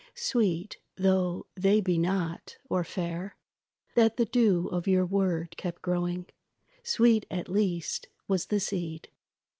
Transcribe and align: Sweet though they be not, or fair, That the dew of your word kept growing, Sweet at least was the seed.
Sweet 0.15 0.79
though 0.95 1.45
they 1.53 1.79
be 1.79 1.99
not, 1.99 2.57
or 2.67 2.83
fair, 2.83 3.35
That 3.93 4.17
the 4.17 4.25
dew 4.25 4.67
of 4.69 4.87
your 4.87 5.05
word 5.05 5.55
kept 5.57 5.83
growing, 5.83 6.25
Sweet 6.81 7.27
at 7.29 7.47
least 7.47 8.07
was 8.27 8.47
the 8.47 8.59
seed. 8.59 9.09